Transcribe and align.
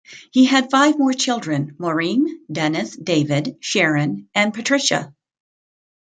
He 0.31 0.45
had 0.45 0.71
five 0.71 0.97
more 0.97 1.13
children, 1.13 1.75
Maureen, 1.77 2.25
Dennis, 2.51 2.95
David, 2.97 3.57
Sharon 3.61 4.29
and 4.33 4.51
Patricia. 4.51 5.13